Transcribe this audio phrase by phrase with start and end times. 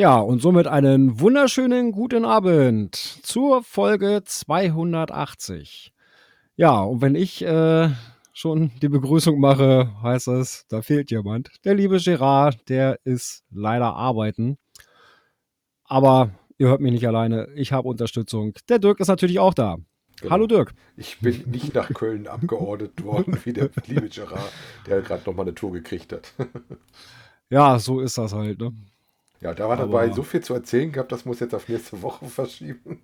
[0.00, 5.92] Ja, und somit einen wunderschönen guten Abend zur Folge 280.
[6.56, 7.90] Ja, und wenn ich äh,
[8.32, 11.50] schon die Begrüßung mache, heißt es, da fehlt jemand.
[11.66, 14.56] Der liebe Gerard, der ist leider arbeiten.
[15.84, 18.54] Aber ihr hört mich nicht alleine, ich habe Unterstützung.
[18.70, 19.76] Der Dirk ist natürlich auch da.
[20.22, 20.30] Genau.
[20.32, 20.72] Hallo Dirk.
[20.96, 24.50] Ich bin nicht nach Köln abgeordnet worden, wie der liebe Gerard,
[24.86, 26.32] der gerade nochmal eine Tour gekriegt hat.
[27.50, 28.72] Ja, so ist das halt, ne?
[29.40, 32.26] Ja, da war dabei so viel zu erzählen gehabt, das muss jetzt auf nächste Woche
[32.28, 33.00] verschieben.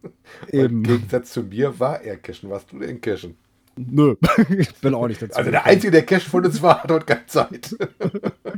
[0.48, 0.76] Eben.
[0.78, 2.50] Im Gegensatz zu mir war er cashen.
[2.50, 3.36] Warst du denn cashen?
[3.76, 4.16] Nö,
[4.58, 5.36] ich bin auch nicht dazu.
[5.38, 5.66] Also der.
[5.66, 7.76] Einzige, der cashen von uns war, hat heute keine Zeit.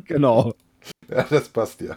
[0.04, 0.54] Genau,
[1.08, 1.96] ja, das passt ja.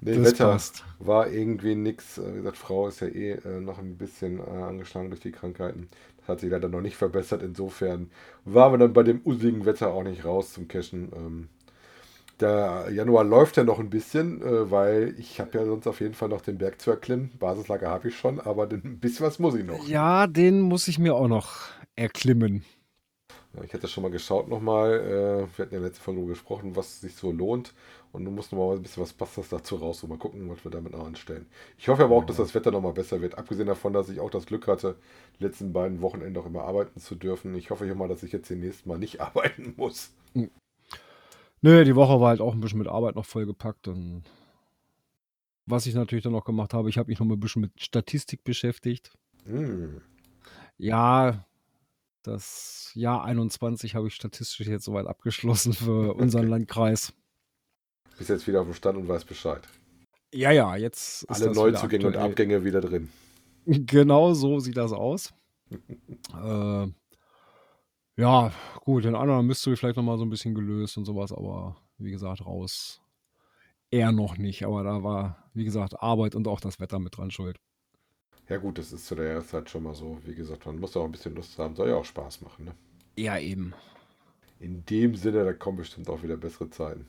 [0.00, 0.84] Nee, das Wetter passt.
[0.98, 2.18] war irgendwie nix.
[2.18, 5.32] Äh, Wie gesagt, Frau ist ja eh äh, noch ein bisschen äh, angeschlagen durch die
[5.32, 5.88] Krankheiten.
[6.18, 7.42] Das hat sich leider noch nicht verbessert.
[7.42, 8.10] Insofern
[8.44, 11.48] waren wir dann bei dem usigen Wetter auch nicht raus zum Cashen.
[12.40, 16.14] Der Januar läuft ja noch ein bisschen, äh, weil ich habe ja sonst auf jeden
[16.14, 17.30] Fall noch den Berg zu erklimmen.
[17.38, 19.86] Basislager habe ich schon, aber ein bisschen was muss ich noch.
[19.88, 22.64] Ja, den muss ich mir auch noch erklimmen.
[23.64, 27.14] Ich hatte schon mal geschaut nochmal, äh, wir hatten ja letzte Folge gesprochen, was sich
[27.14, 27.72] so lohnt.
[28.12, 30.70] Und du musst nochmal ein bisschen was Passendes dazu raus und mal gucken, was wir
[30.70, 31.46] damit noch anstellen.
[31.78, 33.38] Ich hoffe aber auch, dass das Wetter nochmal besser wird.
[33.38, 34.96] Abgesehen davon, dass ich auch das Glück hatte,
[35.38, 37.54] die letzten beiden Wochenende auch immer arbeiten zu dürfen.
[37.54, 40.12] Ich hoffe hier mal, dass ich jetzt demnächst mal nicht arbeiten muss.
[41.62, 43.88] Nö, die Woche war halt auch ein bisschen mit Arbeit noch vollgepackt.
[43.88, 44.24] Und
[45.66, 47.80] was ich natürlich dann noch gemacht habe, ich habe mich noch mal ein bisschen mit
[47.80, 49.12] Statistik beschäftigt.
[49.44, 50.00] Hm.
[50.78, 51.44] Ja,
[52.22, 57.12] das Jahr 21 habe ich statistisch jetzt soweit abgeschlossen für unseren Landkreis.
[58.18, 59.62] Bist jetzt wieder auf dem Stand und weißt Bescheid.
[60.32, 62.30] Ja, ja, jetzt ist Alle das wieder Neuzugänge und aktuell.
[62.30, 63.08] Abgänge wieder drin.
[63.68, 65.34] Genau so sieht das aus.
[65.70, 66.86] äh,
[68.16, 71.76] ja, gut, den anderen Mystery vielleicht noch mal so ein bisschen gelöst und sowas, aber
[71.98, 73.00] wie gesagt, raus
[73.90, 74.64] eher noch nicht.
[74.64, 77.58] Aber da war, wie gesagt, Arbeit und auch das Wetter mit dran schuld.
[78.48, 80.18] Ja gut, das ist zu der Jahreszeit schon mal so.
[80.24, 81.74] Wie gesagt, man muss auch ein bisschen Lust haben.
[81.74, 82.66] Soll ja auch Spaß machen.
[82.66, 82.74] Ne?
[83.16, 83.74] Ja, eben.
[84.60, 87.08] In dem Sinne, da kommen bestimmt auch wieder bessere Zeiten.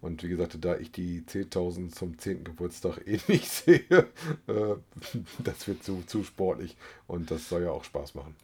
[0.00, 2.44] Und wie gesagt, da ich die 10.000 zum 10.
[2.44, 4.08] Geburtstag eh nicht sehe,
[4.46, 4.76] äh,
[5.44, 6.76] das wird zu, zu sportlich.
[7.06, 8.36] Und das soll ja auch Spaß machen.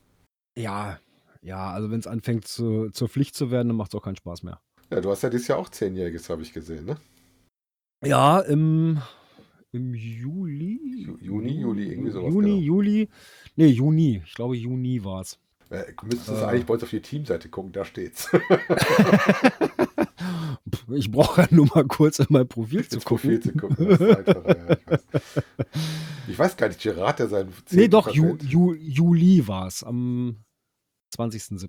[0.58, 0.98] Ja,
[1.42, 4.16] ja, also wenn es anfängt zu, zur Pflicht zu werden, dann macht es auch keinen
[4.16, 4.60] Spaß mehr.
[4.90, 6.96] Ja, du hast ja dieses Jahr auch 10-Jähriges, habe ich gesehen, ne?
[8.04, 9.00] Ja, im,
[9.72, 11.06] im Juli.
[11.06, 12.62] Ju- Juni, Juli, irgendwie sowas, Juni, genau.
[12.62, 13.08] Juli.
[13.56, 14.22] Nee, Juni.
[14.26, 15.38] Ich glaube, Juni war es.
[15.70, 16.44] Äh, müsstest Äh.
[16.44, 18.28] eigentlich bei uns auf die Teamseite gucken, da steht's.
[20.94, 23.06] Ich brauche ja nur mal kurz in mein Profil zu gucken.
[23.06, 23.88] Profil zu gucken.
[23.90, 25.02] Ja, ich, weiß.
[26.28, 27.90] ich weiß gar nicht, Gerard, der seinen Nee, 10.
[27.90, 28.36] doch, Ju.
[28.42, 30.36] Ju, Juli war es, am
[31.16, 31.68] 20.07.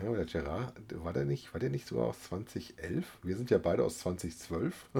[0.00, 3.18] Ja, aber der Gerard, war der nicht, war der nicht sogar aus 2011?
[3.22, 4.90] Wir sind ja beide aus 2012.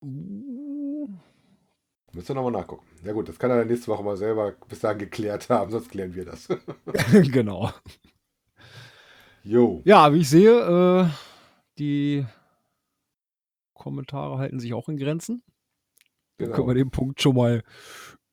[0.00, 1.08] Uh,
[2.12, 2.86] Müssen wir nochmal nachgucken.
[3.04, 6.14] Ja gut, das kann er nächste Woche mal selber bis dahin geklärt haben, sonst klären
[6.14, 6.48] wir das.
[7.12, 7.70] genau.
[9.42, 9.82] Jo.
[9.84, 11.08] Ja, wie ich sehe, äh,
[11.78, 12.26] die
[13.74, 15.42] Kommentare halten sich auch in Grenzen.
[16.38, 16.84] Dann können wir Genau.
[16.84, 17.62] den Punkt schon mal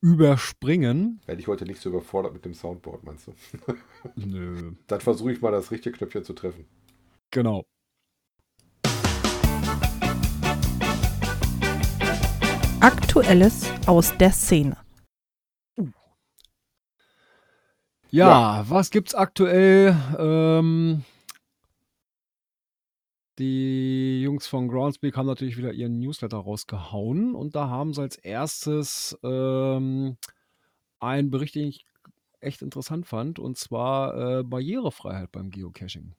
[0.06, 1.20] überspringen.
[1.26, 3.34] Werde ich heute nicht so überfordert mit dem Soundboard, meinst du?
[4.16, 4.74] Nö.
[4.86, 6.66] Dann versuche ich mal das richtige Knöpfchen zu treffen.
[7.32, 7.66] Genau.
[12.82, 14.78] Aktuelles aus der Szene.
[18.12, 19.98] Ja, was gibt's aktuell?
[20.20, 21.04] Ähm,
[23.40, 28.16] die Jungs von Groundspeak haben natürlich wieder ihren Newsletter rausgehauen und da haben sie als
[28.18, 30.18] erstes ähm,
[31.00, 31.86] einen Bericht, den ich
[32.40, 36.14] echt interessant fand, und zwar äh, Barrierefreiheit beim Geocaching.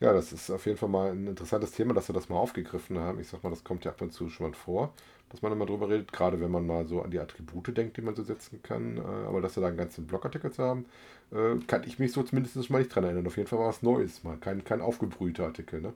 [0.00, 2.98] Ja, das ist auf jeden Fall mal ein interessantes Thema, dass wir das mal aufgegriffen
[2.98, 3.18] haben.
[3.18, 4.94] Ich sag mal, das kommt ja ab und zu schon mal vor,
[5.30, 8.02] dass man immer drüber redet, gerade wenn man mal so an die Attribute denkt, die
[8.02, 8.98] man so setzen kann.
[8.98, 10.86] Äh, Aber dass wir da einen ganzen Blogartikel zu haben,
[11.32, 13.26] äh, kann ich mich so zumindest mal nicht dran erinnern.
[13.26, 14.36] Auf jeden Fall war was Neues mal.
[14.38, 15.92] Kein, kein aufgebrühter Artikel, ne?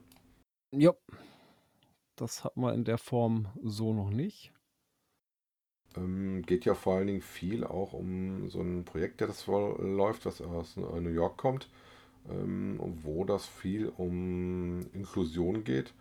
[0.73, 0.93] Ja,
[2.17, 4.51] das hat man in der Form so noch nicht.
[5.97, 10.25] Ähm, geht ja vor allen Dingen viel auch um so ein Projekt, der das läuft,
[10.27, 11.69] was aus äh, New York kommt.
[12.31, 15.95] ähm, wo das viel um Inklusion geht,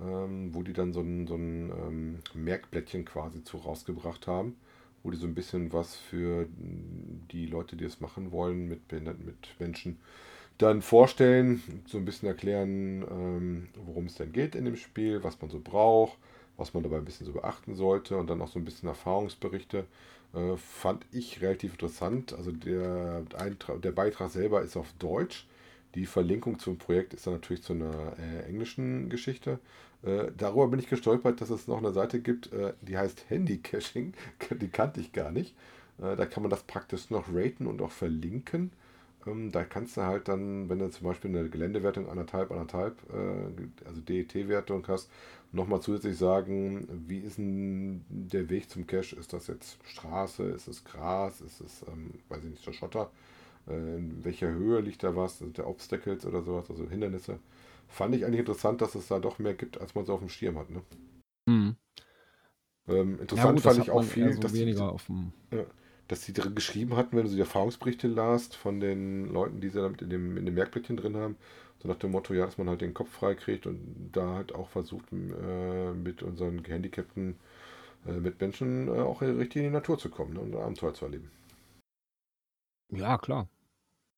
[0.00, 4.56] ähm, wo die dann so ein, so ein ähm, Merkblättchen quasi zu rausgebracht haben,
[5.02, 6.46] wo die so ein bisschen was für
[7.32, 9.98] die Leute, die es machen wollen, mit, mit Menschen
[10.58, 15.40] dann vorstellen, so ein bisschen erklären, ähm, worum es denn geht in dem Spiel, was
[15.40, 16.16] man so braucht,
[16.56, 19.84] was man dabei ein bisschen so beachten sollte und dann auch so ein bisschen Erfahrungsberichte.
[20.34, 22.32] Äh, fand ich relativ interessant.
[22.34, 25.46] Also der, der Beitrag selber ist auf Deutsch.
[25.94, 29.60] Die Verlinkung zum Projekt ist dann natürlich zu einer äh, englischen Geschichte.
[30.02, 33.58] Äh, darüber bin ich gestolpert, dass es noch eine Seite gibt, äh, die heißt Handy
[33.58, 34.12] Caching.
[34.50, 35.54] die kannte ich gar nicht.
[35.98, 38.72] Äh, da kann man das praktisch noch raten und auch verlinken.
[39.26, 43.86] Ähm, da kannst du halt dann, wenn du zum Beispiel eine Geländewertung anderthalb, anderthalb, äh,
[43.86, 45.10] also DET-Wertung hast,
[45.52, 49.16] nochmal zusätzlich sagen, wie ist denn der Weg zum Cache?
[49.16, 53.10] Ist das jetzt Straße, ist es Gras, ist es, ähm, weiß ich nicht, der Schotter?
[53.68, 55.38] Äh, in welcher Höhe liegt da was?
[55.38, 57.38] Sind der Obstacles oder sowas, also Hindernisse?
[57.88, 60.28] Fand ich eigentlich interessant, dass es da doch mehr gibt, als man so auf dem
[60.28, 60.70] Schirm hat.
[60.70, 60.82] Ne?
[61.46, 61.76] Mhm.
[62.88, 65.32] Ähm, interessant ja, gut, fand ich auch viel, so dass dem.
[65.52, 65.64] Ja,
[66.08, 69.80] dass sie drin geschrieben hatten, wenn du die Erfahrungsberichte las von den Leuten, die sie
[69.80, 71.36] damit in dem, in dem Merkblättchen drin haben,
[71.78, 74.54] so nach dem Motto, ja, dass man halt den Kopf frei kriegt und da halt
[74.54, 77.36] auch versucht, äh, mit unseren Gehandicapten,
[78.06, 81.06] äh, mit Menschen äh, auch richtig in die Natur zu kommen ne, und Abenteuer zu
[81.06, 81.30] erleben.
[82.92, 83.48] Ja, klar.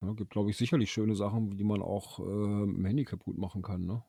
[0.07, 3.63] Ja, gibt, glaube ich, sicherlich schöne Sachen, die man auch äh, im Handicap gut machen
[3.63, 3.87] kann.
[3.87, 4.03] Ne?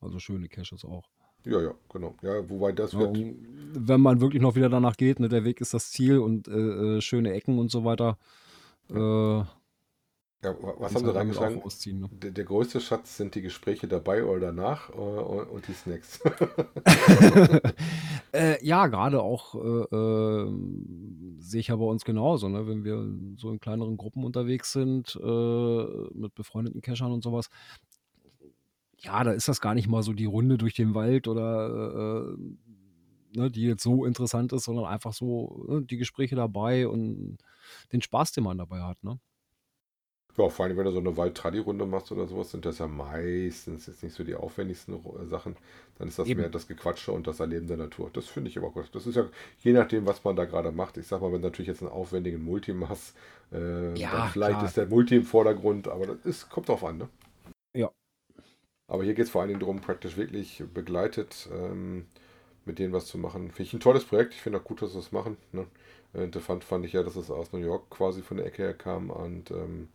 [0.00, 1.10] Also schöne Caches auch.
[1.44, 2.14] Ja, ja, genau.
[2.22, 3.16] Ja, wobei das wird.
[3.16, 3.26] Ja,
[3.74, 6.98] wenn man wirklich noch wieder danach geht, ne, der Weg ist das Ziel und äh,
[6.98, 8.18] äh schöne Ecken und so weiter.
[8.88, 9.42] Äh,
[10.44, 11.62] ja, was haben sie reingeschlagen?
[12.00, 12.08] Ne?
[12.20, 16.20] Der, der, größte Schatz sind die Gespräche dabei oder danach äh, und die Snacks.
[18.32, 22.66] äh, ja, gerade auch äh, ähm, sehe ich ja bei uns genauso, ne?
[22.66, 23.06] wenn wir
[23.36, 27.48] so in kleineren Gruppen unterwegs sind, äh, mit befreundeten Cachern und sowas,
[28.98, 33.38] ja, da ist das gar nicht mal so die Runde durch den Wald oder äh,
[33.38, 37.38] ne, die jetzt so interessant ist, sondern einfach so ne, die Gespräche dabei und
[37.92, 39.02] den Spaß, den man dabei hat.
[39.04, 39.20] Ne?
[40.38, 43.86] Ja, vor allem, wenn du so eine Wald-Tradi-Runde machst oder sowas, sind das ja meistens
[43.86, 45.56] jetzt nicht so die aufwendigsten äh, Sachen.
[45.98, 46.40] Dann ist das Eben.
[46.40, 48.10] mehr das Gequatsche und das Erleben der Natur.
[48.12, 48.88] Das finde ich aber gut.
[48.94, 49.26] Das ist ja
[49.60, 50.96] je nachdem, was man da gerade macht.
[50.96, 53.14] Ich sag mal, wenn du natürlich jetzt einen aufwendigen Multi machst,
[53.52, 54.64] äh, ja, dann vielleicht klar.
[54.64, 57.08] ist der Multi im Vordergrund, aber das ist, kommt drauf an, ne?
[57.74, 57.90] Ja,
[58.92, 62.04] aber hier geht es vor allen Dingen darum, praktisch wirklich begleitet ähm,
[62.66, 63.50] mit denen was zu machen.
[63.50, 64.34] Finde ich ein tolles Projekt.
[64.34, 65.38] Ich finde auch gut, dass sie es machen.
[65.52, 65.66] Ne?
[66.12, 68.74] Äh, interessant fand ich ja, dass es aus New York quasi von der Ecke her
[68.74, 69.08] kam.
[69.08, 69.88] Und ähm,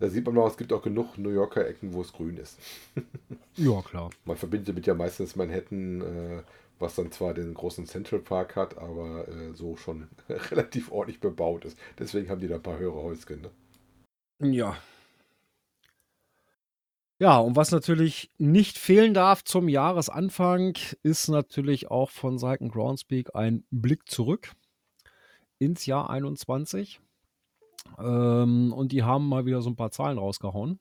[0.00, 2.58] da sieht man mal, es gibt auch genug New Yorker Ecken, wo es grün ist.
[3.56, 4.10] ja, klar.
[4.24, 6.42] Man verbindet damit ja meistens Manhattan, äh,
[6.78, 11.64] was dann zwar den großen Central Park hat, aber äh, so schon relativ ordentlich bebaut
[11.64, 11.78] ist.
[11.98, 13.42] Deswegen haben die da ein paar höhere Häuschen.
[13.42, 14.52] Ne?
[14.52, 14.76] Ja,
[17.22, 23.34] ja, und was natürlich nicht fehlen darf zum Jahresanfang, ist natürlich auch von Seiten Groundspeak
[23.34, 24.52] ein Blick zurück
[25.58, 26.98] ins Jahr 21.
[27.98, 30.78] Ähm, und die haben mal wieder so ein paar Zahlen rausgehauen.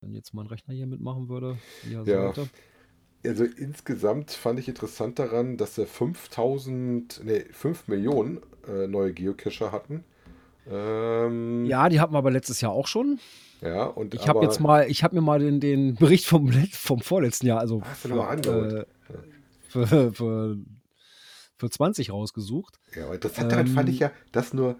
[0.00, 1.58] Wenn jetzt mein Rechner hier mitmachen würde,
[1.90, 2.04] ja.
[2.04, 2.48] sollte.
[3.24, 9.72] Also insgesamt fand ich interessant daran, dass sie 5000, nee, 5 Millionen äh, neue Geocacher
[9.72, 10.04] hatten.
[10.70, 13.18] Ähm, ja, die hatten wir aber letztes Jahr auch schon.
[13.60, 17.00] Ja, und ich habe jetzt mal, ich habe mir mal den, den Bericht vom, vom
[17.00, 18.84] vorletzten Jahr, also für, äh,
[19.68, 20.56] für, für,
[21.56, 22.78] für 20 rausgesucht.
[22.94, 24.76] Ja, aber interessant daran ähm, fand ich ja, dass nur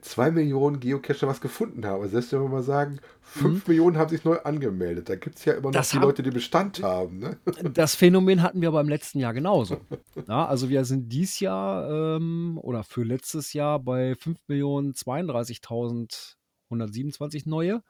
[0.00, 2.02] 2 Millionen Geocacher was gefunden haben.
[2.02, 3.62] Also selbst wenn wir mal sagen, 5 mhm.
[3.66, 5.08] Millionen haben sich neu angemeldet.
[5.08, 7.18] Da gibt es ja immer noch die haben, Leute, die Bestand haben.
[7.18, 7.38] Ne?
[7.74, 9.80] Das Phänomen hatten wir beim letzten Jahr genauso.
[10.28, 16.36] ja, also wir sind dieses Jahr ähm, oder für letztes Jahr bei 5 Millionen 32.000
[16.70, 17.82] 127 neue.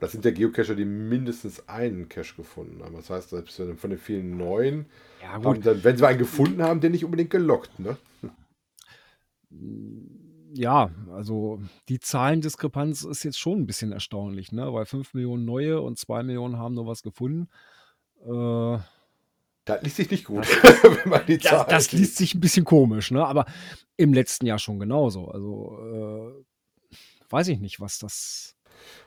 [0.00, 2.94] das sind ja Geocacher, die mindestens einen Cache gefunden haben.
[2.94, 4.86] Das heißt, selbst von den vielen neuen,
[5.22, 7.78] ja, haben dann, wenn sie einen gefunden haben, den nicht unbedingt gelockt.
[7.78, 7.96] Ne?
[10.54, 14.72] Ja, also die Zahlendiskrepanz ist jetzt schon ein bisschen erstaunlich, ne?
[14.72, 17.48] weil 5 Millionen neue und 2 Millionen haben nur was gefunden.
[18.24, 18.78] Äh,
[19.64, 20.46] das liest sich nicht gut,
[21.04, 23.24] wenn man die Zahlen Das, das liest sich ein bisschen komisch, ne?
[23.24, 23.46] aber
[23.96, 25.28] im letzten Jahr schon genauso.
[25.28, 26.92] Also äh,
[27.30, 28.56] weiß ich nicht, was das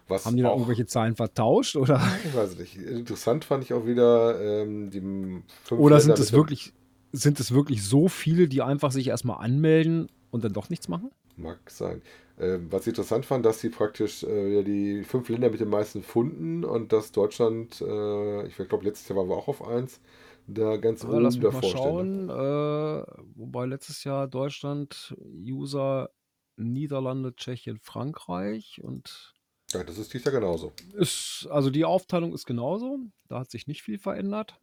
[0.08, 1.75] was Haben die da irgendwelche Zahlen vertauscht?
[1.75, 2.02] Oder?
[2.24, 2.78] Ich weiß nicht.
[2.78, 6.74] Interessant fand ich auch wieder ähm, die Oder sind es wirklich,
[7.12, 11.12] sind es wirklich so viele, die einfach sich erstmal anmelden und dann doch nichts machen?
[11.38, 12.01] Mag sein.
[12.39, 16.01] Ähm, was ich interessant fand, dass sie praktisch äh, die fünf Länder mit den meisten
[16.01, 20.00] Funden und dass Deutschland, äh, ich glaube, letztes Jahr waren wir auch auf eins,
[20.48, 22.08] da ganz Ja, oben lass mich mal davor schauen.
[22.27, 22.30] Ne?
[22.30, 26.10] Äh, wobei letztes Jahr Deutschland, User,
[26.58, 29.34] Niederlande, Tschechien, Frankreich und
[29.74, 30.74] Ja, das ist dies Jahr genauso.
[30.94, 33.00] ist, also die Aufteilung ist genauso.
[33.27, 34.60] Da hat sich nicht viel verändert.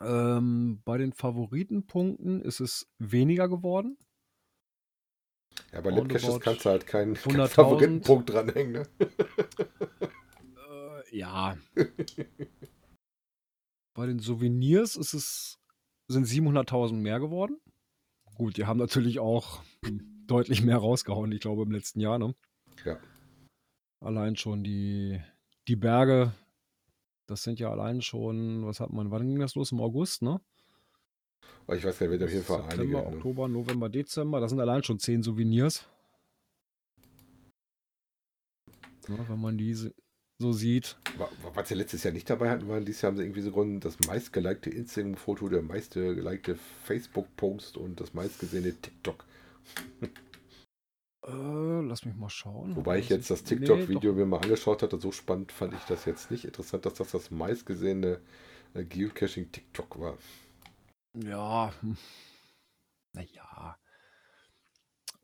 [0.00, 3.98] Ähm, bei den Favoritenpunkten ist es weniger geworden.
[5.72, 7.48] Ja, bei Roundabout kannst du halt keinen, keinen 100.000.
[7.48, 8.72] Favoritenpunkt dranhängen.
[8.72, 8.88] Ne?
[11.10, 11.56] Äh, ja.
[13.94, 15.60] Bei den Souvenirs ist es,
[16.08, 17.60] sind 700.000 mehr geworden.
[18.36, 22.18] Gut, die haben natürlich auch hm, deutlich mehr rausgehauen, ich glaube, im letzten Jahr.
[22.18, 22.34] Ne?
[22.84, 22.98] Ja.
[24.00, 25.20] Allein schon die,
[25.68, 26.34] die Berge,
[27.26, 29.72] das sind ja allein schon, was hat man, wann ging das los?
[29.72, 30.40] Im August, ne?
[31.66, 33.10] Aber ich weiß ja, wird auf jeden Fall September, einige.
[33.10, 33.16] Ne?
[33.16, 35.86] Oktober, November, Dezember, das sind allein schon zehn Souvenirs.
[39.08, 39.94] Ja, wenn man diese
[40.38, 40.96] so sieht.
[41.16, 43.42] Wa- wa- Was sie letztes Jahr nicht dabei hatten, waren dieses Jahr haben sie irgendwie
[43.42, 49.24] so Grund, das meistgelikte Instagram-Foto, der meiste gelikte Facebook-Post und das meistgesehene TikTok.
[51.26, 52.74] Äh, lass mich mal schauen.
[52.76, 55.80] Wobei ich jetzt das ist- nee, TikTok-Video mir mal angeschaut hatte, so spannend fand ich
[55.84, 56.44] das jetzt nicht.
[56.44, 58.20] Interessant, dass das das meistgesehene
[58.74, 60.18] äh, Geocaching-TikTok war.
[61.14, 61.72] Ja.
[63.12, 63.76] Naja.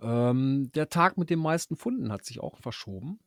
[0.01, 3.19] Ähm, der Tag mit den meisten Funden hat sich auch verschoben.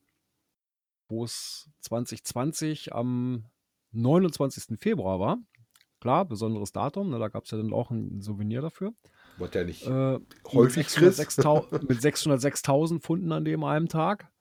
[1.08, 3.46] Wo es 2020 am
[3.92, 4.80] 29.
[4.80, 5.38] Februar war.
[6.00, 7.10] Klar, besonderes Datum.
[7.10, 8.94] Ne, da gab es ja dann auch ein Souvenir dafür.
[9.38, 10.20] Was der nicht Äh,
[10.52, 11.20] häufig mit kriegst.
[11.20, 14.32] 606.000 mit 606.000 Funden an dem einen Tag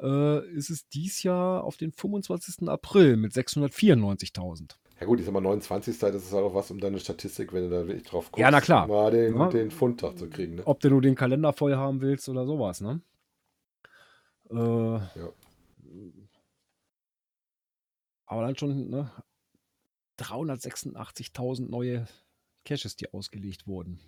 [0.00, 2.68] äh, ist es dies Jahr auf den 25.
[2.68, 4.76] April mit 694.000.
[4.98, 5.98] Ja gut, ich sag mal 29.
[5.98, 8.60] Das ist auch was um deine Statistik, wenn du da wirklich drauf guckst, Ja, na
[8.60, 8.86] klar.
[8.86, 9.48] mal den, Ja.
[9.48, 10.54] den Fundtag zu kriegen.
[10.56, 10.66] Ne?
[10.66, 13.00] Ob du nur den Kalender voll haben willst oder sowas, ne?
[14.50, 15.00] Äh,
[18.28, 19.10] Aber dann schon ne,
[20.18, 22.06] 386.000 neue
[22.64, 24.00] Caches, die ausgelegt wurden.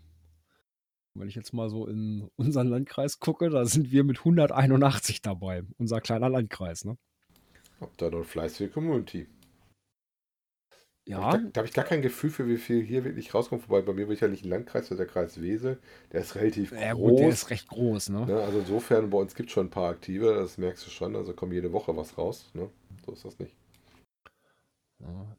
[1.15, 5.65] Wenn ich jetzt mal so in unseren Landkreis gucke, da sind wir mit 181 dabei.
[5.79, 6.97] Unser kleiner Landkreis, ne?
[7.81, 9.27] Ob da noch fleißige Community.
[11.09, 13.69] Ja, Da, da habe ich gar kein Gefühl für, wie viel hier wirklich rauskommt.
[13.69, 15.79] Wobei bei mir wird ja nicht ein Landkreis, ist der Kreis Wesel.
[16.13, 16.95] Der ist relativ ja groß.
[16.95, 18.33] gut, der ist recht groß, ne?
[18.33, 18.43] ne?
[18.43, 21.17] Also insofern, bei uns gibt es schon ein paar Aktive, das merkst du schon.
[21.17, 22.51] Also kommt jede Woche was raus.
[22.55, 22.71] Ne?
[23.07, 23.57] So ist das nicht.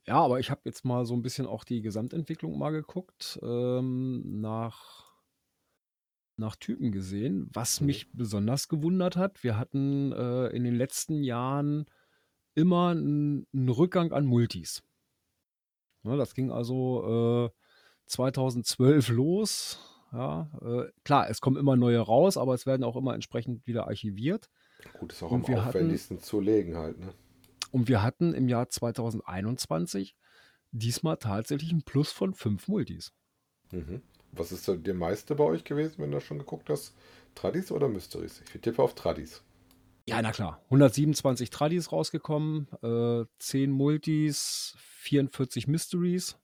[0.07, 4.41] Ja, aber ich habe jetzt mal so ein bisschen auch die Gesamtentwicklung mal geguckt, ähm,
[4.41, 5.09] nach,
[6.37, 7.49] nach Typen gesehen.
[7.53, 7.85] Was Mhm.
[7.85, 11.85] mich besonders gewundert hat, wir hatten äh, in den letzten Jahren
[12.55, 14.83] immer einen Rückgang an Multis.
[16.03, 17.55] Ne, das ging also äh,
[18.07, 19.79] 2012 los.
[20.11, 23.87] Ja, äh, klar, es kommen immer neue raus, aber es werden auch immer entsprechend wieder
[23.87, 24.49] archiviert.
[24.99, 26.99] Gut, ist auch Und am wir hatten- aufwendigsten zu legen halt.
[26.99, 27.13] Ne?
[27.71, 30.15] Und wir hatten im Jahr 2021
[30.71, 33.11] diesmal tatsächlich ein Plus von fünf Multis.
[33.71, 34.01] Mhm.
[34.31, 36.95] Was ist der meiste bei euch gewesen, wenn du schon geguckt hast?
[37.35, 38.41] Tradis oder Mysteries?
[38.53, 39.43] Ich tippe auf Tradis.
[40.09, 40.59] Ja, na klar.
[40.69, 46.35] 127 Tradis rausgekommen, äh, 10 Multis, 44 Mysteries.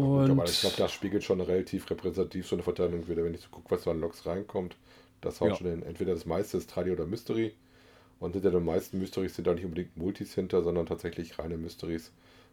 [0.00, 3.34] Gut, Und aber ich glaube, das spiegelt schon relativ repräsentativ so eine Verteilung wieder, wenn
[3.34, 4.76] ich so gucke, was da an Logs reinkommt.
[5.20, 5.58] Das haut Ja.
[5.58, 7.54] schon in, entweder das meiste ist Tradi oder Mystery.
[8.20, 12.12] Und hinter den meisten Mysteries sind da nicht unbedingt Multis hinter, sondern tatsächlich reine Mysteries.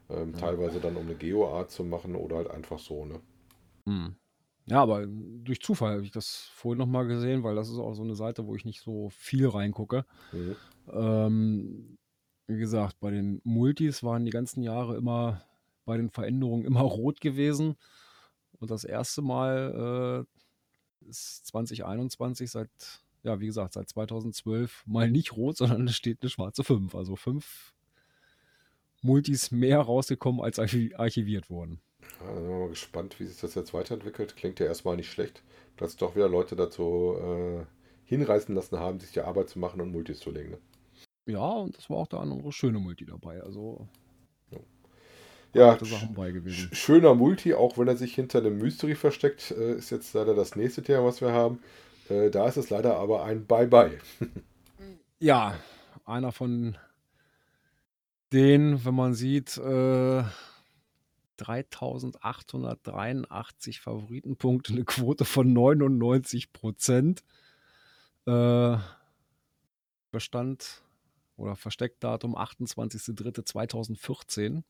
[0.10, 0.38] Ähm, Ja.
[0.38, 3.22] Teilweise dann um eine Geo-Art zu machen oder halt einfach so, ne?
[3.86, 4.08] Hm.
[4.67, 8.03] Ja, aber durch Zufall habe ich das vorhin nochmal gesehen, weil das ist auch so
[8.03, 10.05] eine Seite, wo ich nicht so viel reingucke.
[10.33, 10.55] Mhm.
[10.91, 11.97] Ähm,
[12.47, 15.41] wie gesagt, bei den Multis waren die ganzen Jahre immer
[15.86, 17.77] bei den Veränderungen immer rot gewesen.
[18.59, 20.25] Und das erste Mal
[21.05, 22.69] äh, ist 2021 seit,
[23.24, 26.93] ja, wie gesagt, seit 2012 mal nicht rot, sondern es steht eine schwarze 5.
[26.93, 27.74] Also fünf
[29.01, 31.79] Multis mehr rausgekommen, als archi archiviert wurden.
[32.19, 34.35] Ja, dann sind wir mal gespannt, wie sich das jetzt weiterentwickelt.
[34.35, 35.43] Klingt ja erstmal nicht schlecht,
[35.77, 37.65] dass doch wieder Leute dazu äh,
[38.05, 40.51] hinreißen lassen haben, sich die Arbeit zu machen und Multis zu legen.
[40.51, 40.57] Ne?
[41.27, 43.41] Ja, und das war auch der andere schöne Multi dabei.
[43.41, 43.87] Also
[45.53, 45.77] Ja,
[46.73, 50.55] Schöner Multi, auch wenn er sich hinter einem Mystery versteckt, äh, ist jetzt leider das
[50.55, 51.59] nächste Thema, was wir haben.
[52.09, 53.99] Äh, da ist es leider aber ein Bye-Bye.
[55.19, 55.55] Ja,
[56.05, 56.77] einer von
[58.31, 60.23] denen, wenn man sieht, äh,
[61.38, 67.24] 3883 Favoritenpunkte, eine Quote von 99 Prozent.
[68.25, 68.77] Äh,
[70.12, 70.82] Bestand
[71.38, 74.63] oder Versteckdatum 28.03.2014.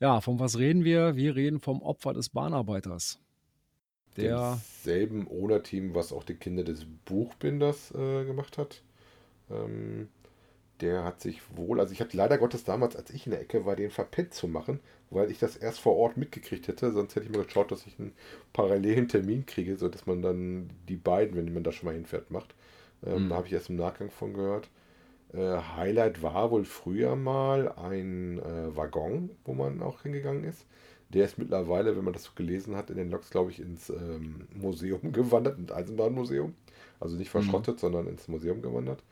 [0.00, 1.16] Ja, von was reden wir?
[1.16, 3.20] Wir reden vom Opfer des Bahnarbeiters.
[4.16, 4.60] Der.
[4.84, 8.82] Demselben Owner-Team, was auch die Kinder des Buchbinders äh, gemacht hat.
[9.50, 10.08] Ähm,
[10.82, 13.66] der hat sich wohl, also ich hatte leider Gottes damals, als ich in der Ecke
[13.66, 16.92] war, den verpennt zu machen, weil ich das erst vor Ort mitgekriegt hätte.
[16.92, 18.12] Sonst hätte ich mal geschaut, dass ich einen
[18.52, 22.54] parallelen Termin kriege, sodass man dann die beiden, wenn man da schon mal hinfährt, macht.
[23.06, 23.28] Ähm, Mhm.
[23.30, 24.70] Da habe ich erst im Nachgang von gehört.
[25.32, 30.66] Äh, Highlight war wohl früher mal ein äh, Waggon, wo man auch hingegangen ist.
[31.10, 33.90] Der ist mittlerweile, wenn man das so gelesen hat, in den Loks, glaube ich, ins
[33.90, 36.54] ähm, Museum gewandert, ins Eisenbahnmuseum.
[37.00, 39.02] Also nicht verschrottet, sondern ins Museum gewandert.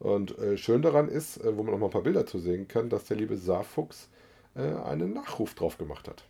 [0.00, 2.66] Und äh, schön daran ist, äh, wo man noch mal ein paar Bilder zu sehen
[2.66, 4.08] kann, dass der liebe Saarfuchs
[4.54, 6.24] äh, einen Nachruf drauf gemacht hat.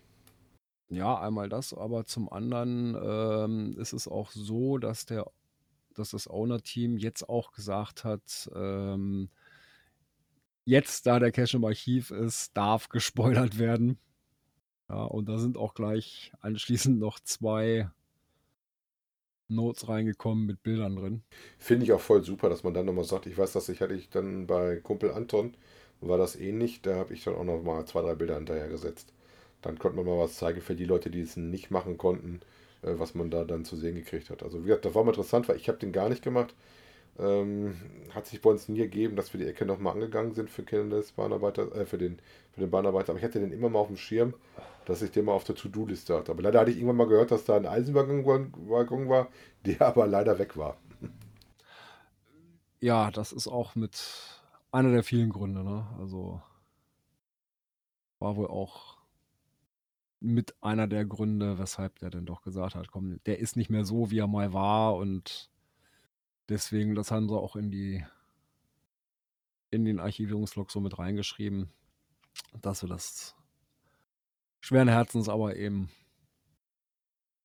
[0.88, 5.30] Ja, einmal das, aber zum anderen ähm, ist es auch so, dass der,
[5.94, 9.30] dass das Owner-Team jetzt auch gesagt hat, ähm,
[10.64, 14.00] jetzt, da der Cache im Archiv ist, darf gespoilert werden.
[14.88, 17.88] Ja, und da sind auch gleich anschließend noch zwei
[19.50, 21.22] Notes reingekommen mit Bildern drin.
[21.58, 23.94] Finde ich auch voll super, dass man dann nochmal sagt, ich weiß, dass ich hatte
[23.94, 25.54] ich dann bei Kumpel Anton,
[26.00, 29.12] war das ähnlich, da habe ich dann auch noch mal zwei, drei Bilder hinterher gesetzt.
[29.62, 32.40] Dann konnte man mal was zeigen für die Leute, die es nicht machen konnten,
[32.82, 34.42] äh, was man da dann zu sehen gekriegt hat.
[34.42, 36.54] Also wie gesagt, das war mal interessant, weil ich habe den gar nicht gemacht.
[37.20, 37.76] Ähm,
[38.14, 40.96] hat sich bei uns nie ergeben, dass wir die Ecke nochmal angegangen sind für Kinder
[40.96, 42.18] des Bahnarbeiters, äh, für den,
[42.52, 43.10] für den Bahnarbeiter.
[43.10, 44.34] Aber ich hatte den immer mal auf dem Schirm,
[44.86, 46.32] dass ich den mal auf der To-Do-Liste hatte.
[46.32, 48.24] Aber leider hatte ich irgendwann mal gehört, dass da ein Eisenwaggon
[48.68, 49.28] Waggon war,
[49.66, 50.76] der aber leider weg war.
[52.80, 54.02] Ja, das ist auch mit
[54.72, 55.86] einer der vielen Gründe, ne?
[55.98, 56.40] Also
[58.18, 58.98] war wohl auch
[60.20, 63.84] mit einer der Gründe, weshalb der dann doch gesagt hat, komm, der ist nicht mehr
[63.84, 65.49] so, wie er mal war und
[66.50, 68.04] deswegen, das haben sie auch in die
[69.70, 71.70] in den Archivierungslog so mit reingeschrieben,
[72.60, 73.36] dass wir das
[74.60, 75.90] schweren Herzens aber eben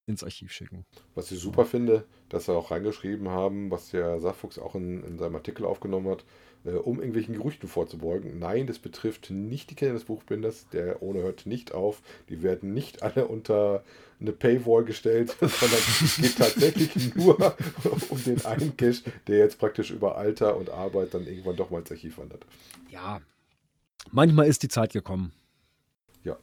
[0.07, 0.85] ins Archiv schicken.
[1.13, 5.17] Was ich super finde, dass sie auch reingeschrieben haben, was der Saarfuchs auch in, in
[5.17, 6.25] seinem Artikel aufgenommen hat,
[6.71, 8.39] um irgendwelchen Gerüchten vorzubeugen.
[8.39, 10.67] Nein, das betrifft nicht die Kinder des Buchbinders.
[10.69, 12.01] Der ohne hört nicht auf.
[12.29, 13.83] Die werden nicht alle unter
[14.19, 17.37] eine Paywall gestellt, sondern es geht tatsächlich nur
[18.09, 21.79] um den einen Cache, der jetzt praktisch über Alter und Arbeit dann irgendwann doch mal
[21.79, 22.45] ins Archiv wandert.
[22.89, 23.21] Ja,
[24.11, 25.33] manchmal ist die Zeit gekommen.
[26.23, 26.37] Ja.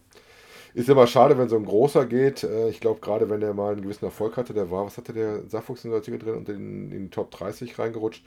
[0.75, 2.45] Ist immer schade, wenn so ein großer geht.
[2.45, 5.13] Äh, Ich glaube, gerade wenn der mal einen gewissen Erfolg hatte, der war, was hatte
[5.13, 8.25] der Saarfuchs in der Artikel drin und in, in die Top 30 reingerutscht,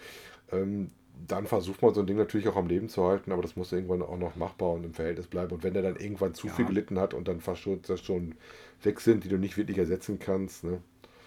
[0.52, 0.92] ähm,
[1.28, 3.72] dann versucht man so ein Ding natürlich auch am Leben zu halten, aber das muss
[3.72, 5.54] irgendwann auch noch machbar und im Verhältnis bleiben.
[5.54, 6.54] Und wenn der dann irgendwann zu Ja.
[6.54, 8.36] viel gelitten hat und dann fast schon, das schon
[8.84, 10.64] weg sind, die du nicht wirklich ersetzen kannst.
[10.64, 10.82] Ne?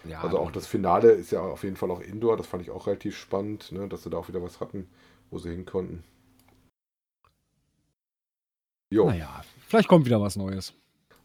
[0.05, 2.71] Ja, Also auch das Finale ist ja auf jeden Fall auch Indoor, das fand ich
[2.71, 3.89] auch relativ spannend, ne?
[3.89, 4.89] dass sie da auch wieder was hatten,
[5.31, 6.05] wo sie hin konnten.
[8.91, 9.07] Jo.
[9.07, 10.73] Naja, vielleicht kommt wieder was Neues.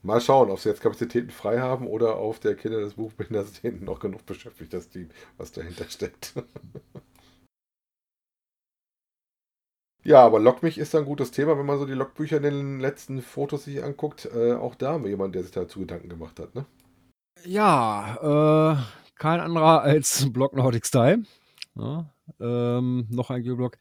[0.01, 3.85] Mal schauen, ob sie jetzt Kapazitäten frei haben oder auf der Kinder des Buchbinders denen
[3.85, 6.33] noch genug beschäftigt, das Team, was dahinter steckt.
[10.03, 13.21] ja, aber Lockmich ist ein gutes Thema, wenn man so die Logbücher in den letzten
[13.21, 14.29] Fotos sich anguckt.
[14.33, 16.53] Äh, auch da haben wir jemanden, der sich dazu Gedanken gemacht hat.
[16.55, 16.65] Ne?
[17.45, 18.77] Ja, äh,
[19.15, 21.23] kein anderer als Block Nordic Style.
[21.75, 22.05] Ja,
[22.39, 23.77] ähm, noch ein Geoblog.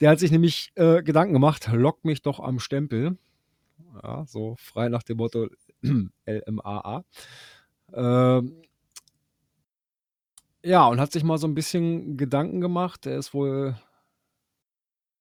[0.00, 3.16] Der hat sich nämlich äh, Gedanken gemacht, lock mich doch am Stempel.
[4.02, 5.48] Ja, so frei nach dem Motto
[6.26, 7.04] LMAA.
[7.92, 8.62] Ähm,
[10.64, 13.06] ja, und hat sich mal so ein bisschen Gedanken gemacht.
[13.06, 13.76] Er ist wohl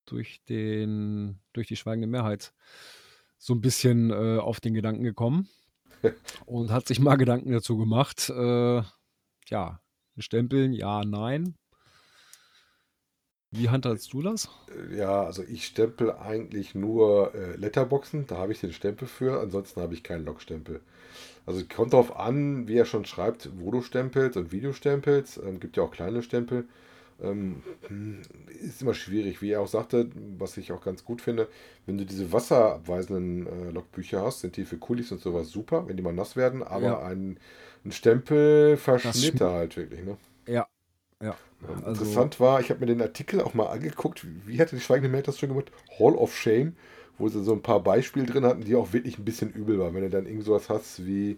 [0.07, 2.53] durch, den, durch die schweigende Mehrheit
[3.37, 5.49] so ein bisschen äh, auf den Gedanken gekommen
[6.45, 8.29] und hat sich mal Gedanken dazu gemacht.
[8.29, 8.83] Äh,
[9.49, 9.81] ja,
[10.17, 11.55] stempeln, ja, nein.
[13.51, 14.49] Wie handhabst du das?
[14.69, 19.39] Äh, Ja, also ich stempel eigentlich nur äh, Letterboxen, da habe ich den Stempel für,
[19.39, 20.81] ansonsten habe ich keinen Logstempel.
[21.45, 24.73] Also es kommt darauf an, wie er schon schreibt, wo du stempelst und wie du
[24.73, 25.39] stempelst.
[25.39, 26.67] Ähm, gibt ja auch kleine Stempel.
[27.21, 28.21] Ähm, hm,
[28.61, 31.47] ist immer schwierig, wie er auch sagte, was ich auch ganz gut finde,
[31.85, 35.97] wenn du diese wasserabweisenden äh, Logbücher hast, sind die für Kulis und sowas super, wenn
[35.97, 37.01] die mal nass werden, aber Ja.
[37.01, 37.39] ein,
[37.85, 40.17] ein Stempel verschnitt er halt wirklich, ne?
[41.21, 41.35] Ja,
[41.83, 45.09] Also, Interessant war, ich habe mir den Artikel auch mal angeguckt, wie hatte die Schweigende
[45.09, 45.71] Mehrheit das schon gemacht?
[45.99, 46.75] Hall of Shame,
[47.17, 49.95] wo sie so ein paar Beispiele drin hatten, die auch wirklich ein bisschen übel waren.
[49.95, 51.37] Wenn du dann irgend sowas hast wie,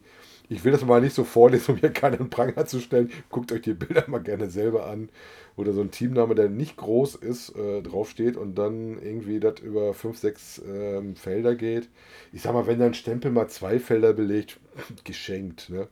[0.49, 3.61] ich will das mal nicht so vorlesen, um hier keinen Pranger zu stellen, guckt euch
[3.61, 5.09] die Bilder mal gerne selber an,
[5.55, 9.59] wo da so ein Teamname, der nicht groß ist, äh, draufsteht und dann irgendwie das
[9.61, 11.87] über fünf, sechs ähm, Felder geht.
[12.33, 14.59] Ich sag mal, wenn dein Stempel mal zwei Felder belegt,
[15.05, 15.87] geschenkt, ne?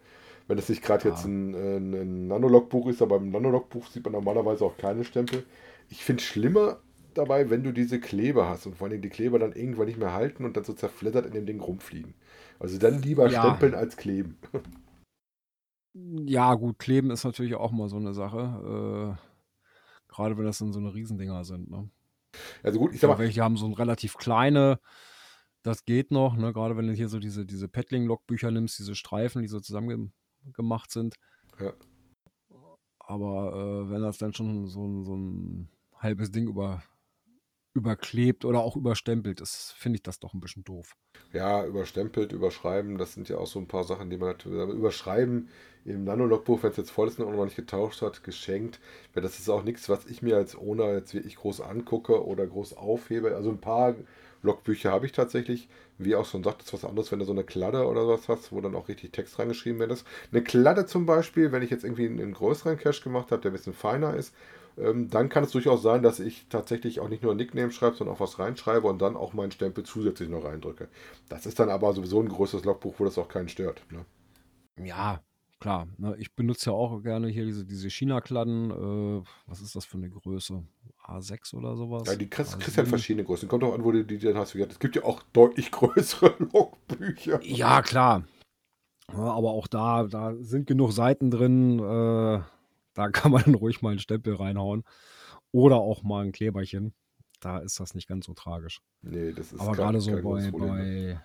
[0.47, 1.10] Wenn das nicht gerade Ja.
[1.12, 5.43] jetzt ein, ein, ein Nanologbuch ist, aber im Nanologbuch sieht man normalerweise auch keine Stempel.
[5.89, 6.79] Ich finde schlimmer
[7.13, 10.13] dabei, wenn du diese Kleber hast und vor allem die Kleber dann irgendwann nicht mehr
[10.13, 12.13] halten und dann so zerfleddert in dem Ding rumfliegen.
[12.60, 13.41] Also dann lieber Ja.
[13.41, 14.38] stempeln als kleben.
[15.93, 19.17] Ja, gut, kleben ist natürlich auch mal so eine Sache.
[19.17, 21.69] Äh, gerade wenn das dann so eine Riesendinger sind.
[21.69, 21.89] Ne?
[22.63, 24.79] Also gut, ich sag mal, welche haben so ein relativ kleine,
[25.63, 26.53] das geht noch, ne?
[26.53, 30.13] Gerade wenn du hier so diese, diese Paddling-Log-Bücher nimmst, diese Streifen, die so zusammen
[30.54, 31.15] gemacht sind.
[31.60, 31.73] Ja.
[33.00, 33.54] Aber
[33.88, 36.84] äh, wenn das dann schon so, ein- so ein halbes Ding über,
[37.73, 40.93] überklebt oder auch überstempelt ist, finde ich das doch ein bisschen doof.
[41.32, 44.69] Ja, überstempelt, überschreiben, das sind ja auch so ein paar Sachen, die man natürlich.
[44.76, 45.50] Überschreiben
[45.86, 48.80] im Nano-Logbuch, wenn es jetzt voll ist und noch nicht getauscht hat, geschenkt.
[49.13, 52.45] Weil das ist auch nichts, was ich mir als Owner jetzt wirklich groß angucke oder
[52.45, 53.36] groß aufhebe.
[53.36, 53.95] Also ein paar
[54.41, 55.67] Logbücher habe ich tatsächlich.
[56.00, 58.52] Wie auch schon sagt, ist was anderes, wenn du so eine Kladde oder was hast,
[58.52, 60.04] wo dann auch richtig Text reingeschrieben wird.
[60.32, 63.52] Eine Kladde zum Beispiel, wenn ich jetzt irgendwie einen, einen größeren Cache gemacht habe, der
[63.52, 64.34] ein bisschen feiner ist,
[64.78, 67.95] ähm, dann kann es durchaus sein, dass ich tatsächlich auch nicht nur ein Nickname schreibe,
[67.95, 70.88] sondern auch was reinschreibe und dann auch meinen Stempel zusätzlich noch reindrücke.
[71.30, 73.82] Das ist dann aber sowieso ein größeres Logbuch, wo das auch keinen stört.
[73.91, 74.06] Ne?
[74.78, 75.21] Ja,
[75.60, 75.88] klar.
[75.98, 76.15] Ne?
[76.20, 78.72] Ich benutze ja auch gerne hier diese, diese China-Kladden.
[78.72, 80.63] Äh, was ist das für eine Größe?
[81.06, 82.04] A6 oder sowas?
[82.08, 82.60] Ja, die kriegst, A7?
[82.60, 83.48] kriegst ja in verschiedene Größen.
[83.48, 84.56] Kommt auch an, wo du die dann hast.
[84.56, 87.39] Es gibt ja auch deutlich größere Logbücher.
[87.43, 88.24] Ja, klar.
[89.12, 91.80] Ja, aber auch da, da sind genug Seiten drin.
[91.80, 92.41] Äh,
[92.93, 94.84] da kann man dann ruhig mal einen Stempel reinhauen.
[95.52, 96.93] Oder auch mal ein Kleberchen.
[97.39, 98.82] Da ist das nicht ganz so tragisch.
[99.02, 100.52] Nee, das ist aber kein- gerade so bei, ne?
[100.52, 101.22] bei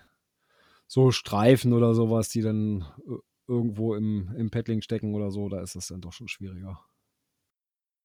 [0.87, 3.15] so Streifen oder sowas, die dann äh,
[3.47, 6.79] irgendwo im, im Paddling stecken oder so, da ist das dann doch schon schwieriger.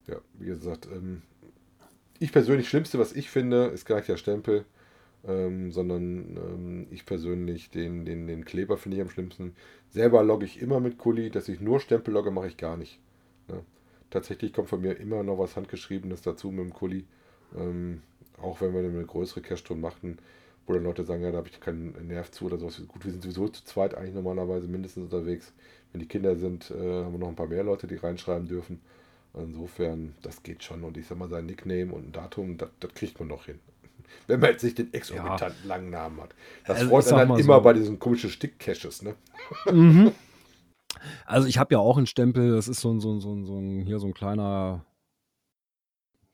[0.06, 1.22] Ja, wie gesagt, ähm,
[2.18, 4.64] ich persönlich, Schlimmste, was ich finde, ist gar nicht der Stempel,
[5.24, 9.54] ähm, sondern ähm, ich persönlich, den, den, den Kleber finde ich am schlimmsten.
[9.90, 13.00] Selber logge ich immer mit Kuli, dass ich nur Stempel logge, mache ich gar nicht.
[13.48, 13.64] Ne?
[14.10, 17.04] Tatsächlich kommt von mir immer noch was Handgeschriebenes dazu mit dem Kuli.
[17.56, 18.02] Ähm,
[18.40, 20.18] auch wenn wir eine größere Cache-Tour machten,
[20.68, 22.80] wo dann Leute sagen, ja, da habe ich keinen Nerv zu oder sowas.
[22.86, 25.52] Gut, wir sind sowieso zu zweit eigentlich normalerweise mindestens unterwegs.
[25.92, 28.80] Wenn die Kinder sind, äh, haben wir noch ein paar mehr Leute, die reinschreiben dürfen.
[29.34, 30.84] Insofern, das geht schon.
[30.84, 33.58] Und ich sag mal, sein Nickname und ein Datum, das, kriegt man noch hin.
[34.26, 36.34] Wenn man jetzt nicht den exorbitant langen Namen hat.
[36.66, 37.60] Das Also freut dann mal immer so.
[37.62, 39.14] bei diesen komischen Stick-Caches, ne?
[39.72, 40.12] Mhm.
[41.26, 43.44] Also ich habe ja auch einen Stempel, das ist so ein, so ein, so ein,
[43.44, 44.84] so ein, hier so ein kleiner,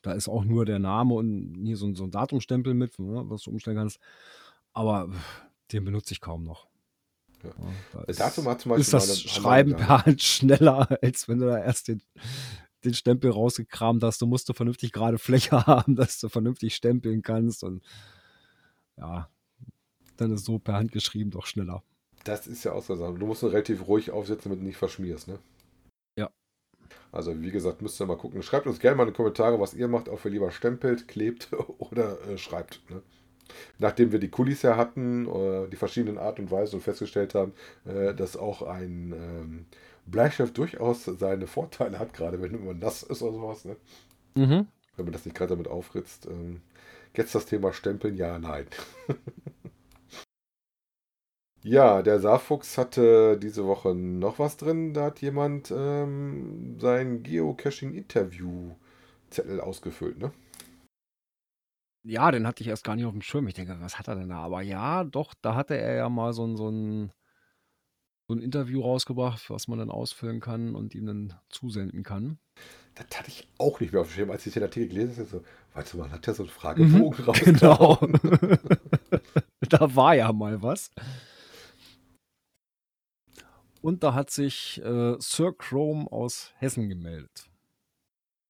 [0.05, 3.25] da ist auch nur der Name und hier so ein, so ein Datumstempel mit, ne,
[3.27, 3.99] was du umstellen kannst.
[4.73, 5.09] Aber
[5.73, 6.67] den benutze ich kaum noch.
[7.43, 7.51] Ja.
[7.93, 11.47] da Das Datum hat zum Beispiel ist das Schreiben per Hand schneller, als wenn du
[11.47, 12.03] da erst den,
[12.85, 14.21] den Stempel rausgekramt hast.
[14.21, 17.65] Du musst du vernünftig gerade Fläche haben, dass du vernünftig stempeln kannst.
[17.65, 17.83] Und
[18.99, 19.31] ja,
[20.19, 21.83] dann ist so per Hand geschrieben doch schneller.
[22.25, 22.95] Das ist ja auch so.
[22.95, 25.39] Du musst ihn relativ ruhig aufsetzen, damit du nicht verschmierst, ne?
[27.15, 28.43] Also, wie gesagt, müsst ihr mal gucken.
[28.43, 31.49] Schreibt uns gerne mal in die Kommentare, was ihr macht, ob ihr lieber stempelt, klebt
[31.79, 32.81] oder äh, schreibt.
[32.91, 33.03] Ne?
[33.79, 37.53] Nachdem wir die Kulis ja hatten, äh, die verschiedenen Art und Weisen und festgestellt haben,
[37.85, 39.67] äh, dass auch ein ähm,
[40.07, 43.77] Bleistift durchaus seine Vorteile hat, gerade wenn man nass ist oder sowas, ne?
[44.35, 44.67] Mhm.
[44.97, 46.27] wenn man das nicht gerade damit aufritzt.
[46.27, 46.63] Ähm,
[47.17, 48.67] jetzt das Thema Stempeln, ja, nein.
[51.65, 54.93] ja, der Saarfuchs hatte diese Woche noch was drin.
[54.93, 60.31] Da hat jemand ähm, sein Geocaching-Interview-Zettel ausgefüllt, ne?
[62.07, 63.49] Ja, den hatte ich erst gar nicht auf dem Schirm.
[63.49, 64.41] Ich denke, was hat er denn da?
[64.41, 67.11] Aber ja, doch, da hatte er ja mal so ein, so ein,
[68.29, 72.39] so ein Interview rausgebracht, was man dann ausfüllen kann und ihm dann zusenden kann.
[72.95, 74.31] Das hatte ich auch nicht mehr auf dem Schirm.
[74.31, 77.25] Als ich den Artikel gelesen habe, so, weißt du, man hat ja so einen Fragebogen
[77.25, 77.41] raus.
[77.43, 77.97] Genau.
[79.71, 80.91] da war ja mal was.
[83.85, 87.51] Und da hat sich äh, Sir Chrome aus Hessen gemeldet.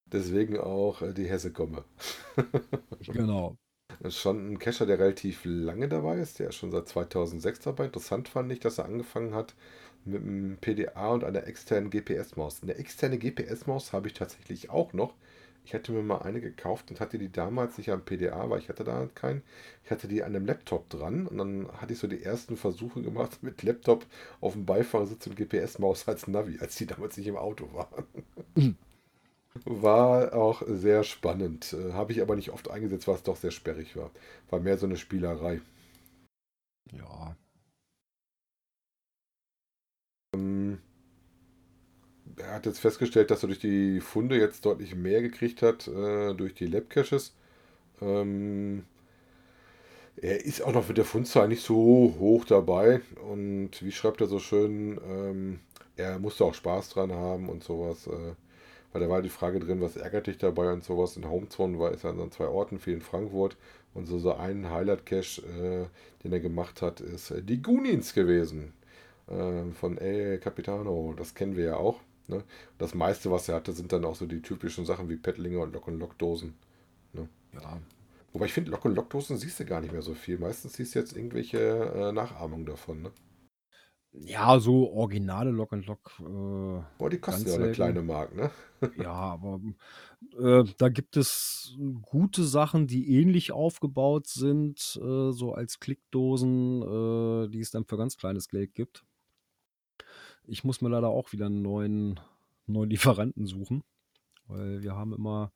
[0.07, 1.85] Deswegen auch äh, die Hesse komme.
[3.09, 3.57] Genau.
[4.01, 6.39] Das ist schon ein Cacher, der relativ lange dabei ist.
[6.39, 7.87] Der ist schon seit 2006 dabei.
[7.87, 9.57] Interessant fand ich, dass er angefangen hat
[10.05, 12.63] mit einem PDA und einer externen GPS-Maus.
[12.63, 15.15] Eine externe GPS-Maus habe ich tatsächlich auch noch.
[15.65, 18.69] Ich hatte mir mal eine gekauft und hatte die damals nicht am PDA, weil ich
[18.69, 19.43] hatte da halt keinen.
[19.85, 23.03] Ich hatte die an einem Laptop dran und dann hatte ich so die ersten Versuche
[23.03, 24.07] gemacht mit Laptop
[24.41, 28.05] auf dem Beifahrersitz und GPS-Maus als Navi, als die damals nicht im Auto waren.
[29.67, 31.73] War auch sehr spannend.
[31.75, 34.11] Äh, Habe ich aber nicht oft eingesetzt, weil es doch sehr sperrig war.
[34.51, 35.61] War mehr so eine Spielerei.
[36.93, 37.37] Ja.
[40.35, 40.81] Ähm,
[42.37, 46.35] er hat jetzt festgestellt, dass er durch die Funde jetzt deutlich mehr gekriegt hat, äh,
[46.35, 47.35] durch die Lab-Caches.
[48.01, 48.85] Ähm,
[50.17, 53.01] er ist auch noch mit der Fundzahl nicht so hoch dabei.
[53.31, 55.61] Und wie schreibt er so schön, ähm,
[55.97, 58.07] er musste auch Spaß dran haben und sowas.
[58.07, 58.35] Äh,
[58.93, 61.17] weil da war die Frage drin, was ärgert dich dabei und sowas.
[61.17, 63.57] In Homezone war es an zwei Orten, viel in Frankfurt.
[63.93, 65.87] Und so, so ein Highlight-Cache, äh,
[66.23, 68.73] den er gemacht hat, ist äh, die Goonies gewesen.
[69.29, 71.15] Äh, von El Capitano.
[71.17, 72.01] Das kennen wir ja auch.
[72.27, 72.45] Ne?
[72.79, 75.73] Das meiste, was er hatte, sind dann auch so die typischen Sachen wie Pettlinge und
[75.73, 76.55] Lock-and-Lock-Dosen.
[77.13, 77.29] Ne?
[77.55, 77.81] Ja.
[78.33, 80.39] Wobei ich finde, Lock-and-Lock-Dosen siehst du gar nicht mehr so viel.
[80.39, 83.03] Meistens siehst du jetzt irgendwelche äh, Nachahmungen davon.
[83.03, 83.13] Ne?
[84.17, 86.13] Ja, so originale Lock and Lock.
[86.21, 88.51] Äh, Boah, die kosten ja eine kleine Mark, ne?
[88.97, 89.61] Ja, aber
[90.39, 97.49] äh, da gibt es gute Sachen, die ähnlich aufgebaut sind, äh, so als Klickdosen, äh,
[97.49, 99.05] die es dann für ganz kleines Geld gibt.
[100.47, 102.21] Ich muss mir leider auch wieder einen neuen,
[102.67, 103.83] neuen Lieferanten suchen,
[104.47, 105.53] weil wir haben immer,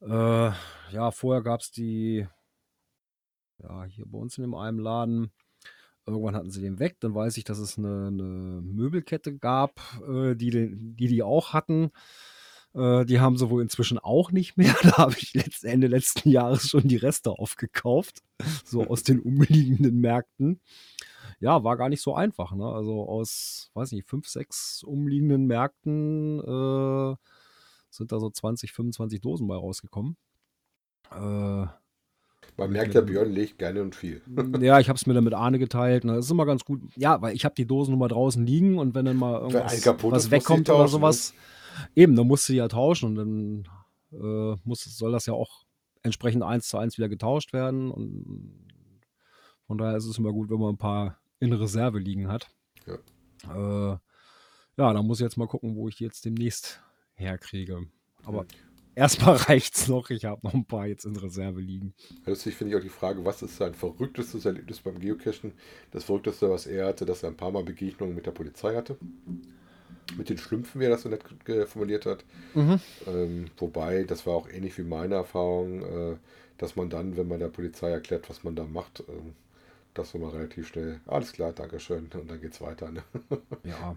[0.00, 0.50] äh,
[0.92, 2.26] ja, vorher gab es die,
[3.58, 5.30] ja, hier bei uns in dem einen Laden,
[6.06, 10.34] irgendwann hatten sie den weg, dann weiß ich, dass es eine, eine Möbelkette gab, äh,
[10.34, 11.92] die, den, die die auch hatten.
[12.74, 14.74] Äh, die haben sie wohl inzwischen auch nicht mehr.
[14.82, 18.22] Da habe ich letzt, Ende letzten Jahres schon die Reste aufgekauft,
[18.64, 20.60] so aus den umliegenden Märkten.
[21.42, 22.54] Ja, war gar nicht so einfach.
[22.54, 22.64] Ne?
[22.64, 27.16] Also aus, weiß nicht, fünf, sechs umliegenden Märkten äh,
[27.90, 30.16] sind da so 20, 25 Dosen bei rausgekommen.
[31.10, 34.22] Äh, Man merkt ja, Björn legt gerne und viel.
[34.60, 36.04] ja, ich habe es mir dann mit Arne geteilt.
[36.04, 36.14] Ne?
[36.14, 36.80] Das ist immer ganz gut.
[36.94, 39.84] Ja, weil ich habe die Dosen nun mal draußen liegen und wenn dann mal irgendwas
[39.84, 40.88] was wegkommt oder ne?
[40.88, 41.34] sowas,
[41.96, 43.68] eben, dann musst du die ja tauschen und dann
[44.12, 45.64] äh, muss, soll das ja auch
[46.04, 47.90] entsprechend eins zu eins wieder getauscht werden.
[47.90, 48.68] Und
[49.66, 52.48] von daher ist es immer gut, wenn man ein paar in Reserve liegen hat.
[52.86, 52.94] Ja.
[53.94, 53.98] Äh,
[54.76, 56.80] ja, da muss ich jetzt mal gucken, wo ich die jetzt demnächst
[57.14, 57.86] herkriege.
[58.24, 58.48] Aber Mhm.
[58.94, 60.10] erstmal reicht's noch.
[60.10, 61.94] Ich habe noch ein paar jetzt in Reserve liegen.
[62.24, 65.52] Lustig finde ich auch die Frage, was ist sein verrücktestes Erlebnis beim Geocachen?
[65.90, 68.96] Das verrückteste, was er hatte, dass er ein paar Mal Begegnungen mit der Polizei hatte.
[70.16, 72.24] Mit den Schlümpfen, wie er das so nett äh, formuliert hat.
[73.06, 76.16] Ähm, wobei, das war auch ähnlich wie meine Erfahrung, äh,
[76.58, 79.32] dass man dann, wenn man der Polizei erklärt, was man da macht, ähm,
[79.94, 82.90] das war mal relativ schnell, alles klar, Dankeschön, und dann geht's weiter.
[82.90, 83.02] Ne?
[83.64, 83.96] Ja,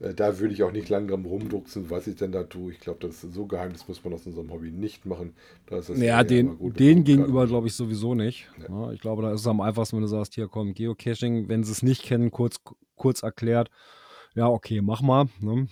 [0.00, 2.72] Äh, Da würde ich auch nicht lange dran rumdrucksen, was ich denn da tue.
[2.72, 5.34] Ich glaube, das ist so geheim, das muss man aus unserem Hobby nicht machen.
[5.66, 8.48] Da ist es Ja, den, gut, den gegenüber glaube ich sowieso nicht.
[8.68, 11.64] Ja, ich glaube, da ist es am einfachsten, wenn du sagst, hier komm, Geocaching, wenn
[11.64, 12.56] sie es nicht kennen, kurz,
[12.96, 13.70] kurz erklärt.
[14.34, 15.28] Ja, okay, mach mal.
[15.40, 15.68] Ne?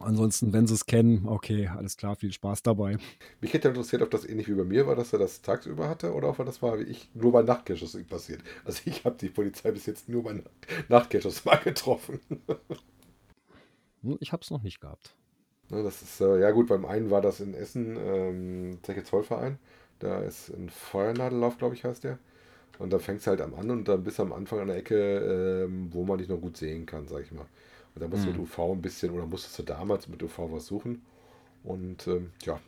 [0.00, 2.98] Ansonsten, wenn sie es kennen, okay, alles klar, viel Spaß dabei.
[3.40, 6.12] Mich hätte interessiert, ob das ähnlich wie bei mir war, dass er das tagsüber hatte
[6.14, 8.40] oder ob er das war wie ich nur bei Nachtcaches passiert.
[8.64, 10.50] Also ich habe die Polizei bis jetzt nur bei Nacht-
[10.88, 12.20] Nachtcaches mal getroffen.
[14.02, 15.16] Hm, Ich habe es noch nicht gehabt.
[15.70, 19.58] Das ist, äh, ja gut, beim einen war das in Essen, ähm, Zeche Zollverein.
[20.00, 22.18] Da ist ein Feuernadellauf, glaube ich, heißt der.
[22.78, 25.64] Und da fängt es halt am an und dann bis am Anfang an der Ecke,
[25.66, 27.46] ähm, wo man dich noch gut sehen kann, sag ich mal.
[27.94, 28.32] Und da musst du Mhm.
[28.32, 31.02] mit UV ein bisschen, oder musstest du damals mit UV was suchen.
[31.64, 32.58] Und ähm, ja,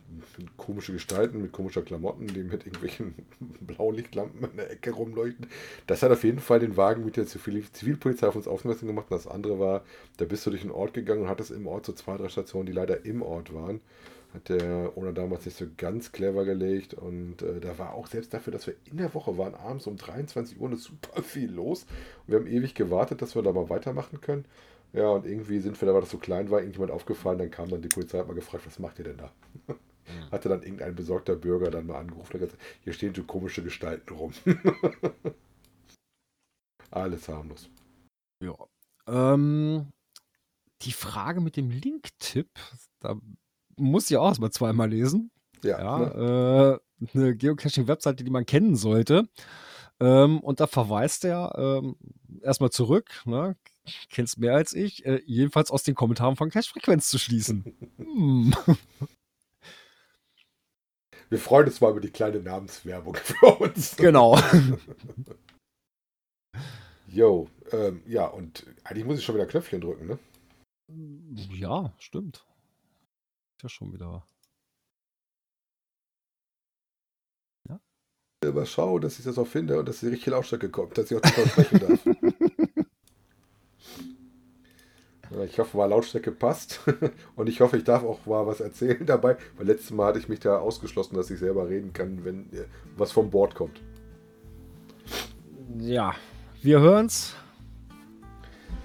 [0.55, 3.13] komische Gestalten mit komischer Klamotten, die mit irgendwelchen
[3.61, 5.47] Blaulichtlampen in der Ecke rumleuchten.
[5.85, 9.07] Das hat auf jeden Fall den Wagen mit der Zivil Zivilpolizei auf uns aufmerksam gemacht.
[9.09, 9.83] Und das andere war,
[10.17, 12.67] da bist du durch den Ort gegangen und hattest im Ort so zwei, drei Stationen,
[12.67, 13.81] die leider im Ort waren.
[14.33, 16.93] Hat der Owner damals nicht so ganz clever gelegt.
[16.93, 19.97] Und äh, da war auch selbst dafür, dass wir in der Woche waren, abends um
[19.97, 21.83] 23 Uhr, noch super viel los.
[22.27, 24.45] Und wir haben ewig gewartet, dass wir da mal weitermachen können.
[24.95, 27.69] Ja, und irgendwie sind wir da, weil das so klein war, irgendjemand aufgefallen, dann kam
[27.69, 29.31] dann die Polizei, hat mal gefragt, was macht ihr denn da?
[30.31, 34.13] Hatte dann irgendein besorgter Bürger dann mal angerufen und gesagt, hier stehen so komische Gestalten
[34.13, 34.31] rum.
[36.91, 37.69] Alles harmlos.
[38.41, 38.55] Ja.
[39.07, 39.91] Ähm,
[40.83, 42.49] die Frage mit dem Link-Tipp,
[42.99, 43.19] da
[43.77, 45.31] muss ich auch erstmal zweimal lesen.
[45.63, 46.79] Ja, Ja, ne?
[47.03, 49.27] äh, eine Geocaching-Webseite, die man kennen sollte.
[49.99, 51.95] Ähm, und da verweist er ähm,
[52.41, 53.57] erstmal zurück, ne?
[54.09, 57.75] Kennst mehr als ich, äh, jedenfalls aus den Kommentaren von Cache-Frequenz zu schließen.
[57.97, 58.53] hm.
[61.29, 63.95] wir freuen uns mal über die kleine Namenswerbung für uns.
[63.95, 64.39] Genau.
[67.07, 70.19] Jo, ähm, ja, und eigentlich muss ich schon wieder Knöpfchen drücken, ne?
[71.49, 72.45] ja, stimmt.
[73.55, 74.27] Ist ja schon wieder.
[78.45, 81.09] Äh, Mal schauen, dass ich das auch finde und dass die richtige Lautstärke kommt, dass
[81.09, 82.05] ich auch davon sprechen darf.
[85.23, 86.79] Ja, Ich hoffe mal, Lautstärke passt.
[87.35, 90.29] Und ich hoffe, ich darf auch mal was erzählen dabei, weil letztes Mal hatte ich
[90.29, 93.81] mich da ausgeschlossen, dass ich selber reden kann, wenn äh, was vom Bord kommt.
[95.79, 96.13] Ja,
[96.61, 97.35] wir hören's.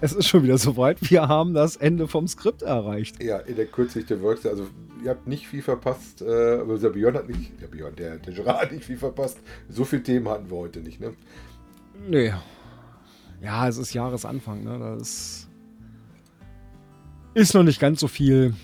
[0.02, 1.10] Es ist schon wieder soweit.
[1.10, 3.22] Wir haben das Ende vom Skript erreicht.
[3.22, 4.66] Ja, in der Kürze der Works, also
[5.04, 8.32] ihr habt nicht viel verpasst, äh, aber der Björn hat nicht, der Björn, der, der
[8.32, 9.38] Gerard hat nicht viel verpasst.
[9.68, 11.12] So viele Themen hatten wir heute nicht, ne?
[12.08, 12.32] Nee.
[13.42, 14.78] Ja, es ist Jahresanfang, ne?
[14.78, 15.48] Das ist,
[17.34, 18.54] ist noch nicht ganz so viel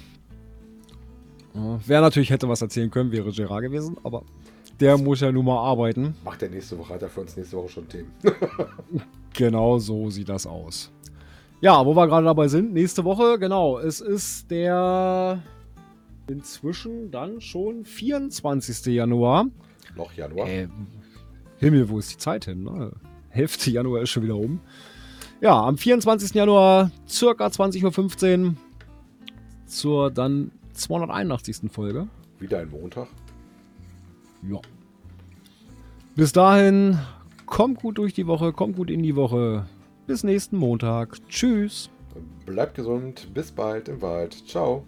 [1.54, 4.22] Ja, wer natürlich hätte was erzählen können, wäre Gerard gewesen, aber
[4.80, 6.14] der muss ja nun mal arbeiten.
[6.24, 8.10] Macht er nächste Woche, hat er für uns nächste Woche schon Themen.
[9.32, 10.90] Genau so sieht das aus.
[11.60, 15.42] Ja, wo wir gerade dabei sind, nächste Woche, genau, es ist der
[16.26, 18.86] inzwischen dann schon 24.
[18.94, 19.46] Januar.
[19.94, 20.48] Noch Januar.
[20.48, 20.68] Äh,
[21.58, 22.64] Himmel, wo ist die Zeit hin?
[22.64, 22.92] Ne?
[23.28, 24.60] Hälfte Januar ist schon wieder um.
[25.40, 26.34] Ja, am 24.
[26.34, 28.54] Januar, circa 20.15 Uhr,
[29.66, 31.70] zur dann 281.
[31.70, 32.08] Folge.
[32.38, 33.08] Wieder ein Montag.
[34.48, 34.60] Ja.
[36.14, 36.98] Bis dahin,
[37.44, 39.66] kommt gut durch die Woche, kommt gut in die Woche.
[40.06, 41.18] Bis nächsten Montag.
[41.28, 41.90] Tschüss.
[42.46, 43.28] Bleibt gesund.
[43.34, 44.48] Bis bald im Wald.
[44.48, 44.84] Ciao.